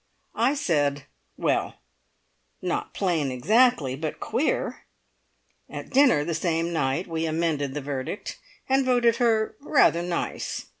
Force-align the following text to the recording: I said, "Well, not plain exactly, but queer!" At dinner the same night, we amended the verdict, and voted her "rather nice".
I 0.33 0.55
said, 0.55 1.03
"Well, 1.37 1.75
not 2.59 2.91
plain 2.91 3.31
exactly, 3.31 3.95
but 3.95 4.19
queer!" 4.19 4.85
At 5.69 5.91
dinner 5.91 6.23
the 6.25 6.33
same 6.33 6.73
night, 6.73 7.05
we 7.05 7.27
amended 7.27 7.75
the 7.75 7.81
verdict, 7.81 8.39
and 8.67 8.83
voted 8.83 9.17
her 9.17 9.53
"rather 9.59 10.01
nice". 10.01 10.65